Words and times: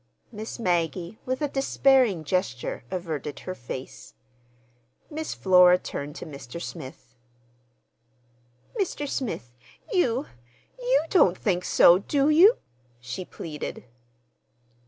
Miss 0.31 0.57
Maggie, 0.57 1.19
with 1.27 1.43
a 1.43 1.47
despairing 1.47 2.23
gesture, 2.23 2.83
averted 2.89 3.41
her 3.41 3.53
face. 3.53 4.15
Miss 5.11 5.35
Flora 5.35 5.77
turned 5.77 6.15
to 6.15 6.25
Mr. 6.25 6.59
Smith. 6.59 7.13
"Mr. 8.75 9.07
Smith, 9.07 9.53
you—you 9.93 11.03
don't 11.11 11.37
think 11.37 11.63
so, 11.63 11.99
do 11.99 12.29
you?" 12.29 12.57
she 12.99 13.23
pleaded. 13.23 13.83